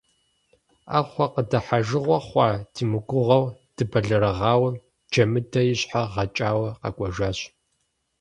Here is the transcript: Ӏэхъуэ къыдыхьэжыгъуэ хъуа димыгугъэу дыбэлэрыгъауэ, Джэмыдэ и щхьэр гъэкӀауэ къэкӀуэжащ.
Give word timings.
Ӏэхъуэ 0.89 1.25
къыдыхьэжыгъуэ 1.33 2.17
хъуа 2.27 2.47
димыгугъэу 2.73 3.45
дыбэлэрыгъауэ, 3.75 4.69
Джэмыдэ 5.11 5.61
и 5.71 5.73
щхьэр 5.79 6.05
гъэкӀауэ 6.13 6.69
къэкӀуэжащ. 6.81 7.39